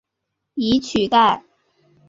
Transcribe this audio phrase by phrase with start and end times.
[0.55, 1.43] 以取代。